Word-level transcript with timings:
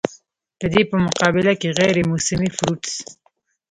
د 0.59 0.61
دې 0.73 0.81
پۀ 0.89 0.95
مقابله 1.05 1.53
کښې 1.61 1.69
غېر 1.79 1.95
موسمي 2.11 2.49
فروټس 2.57 2.95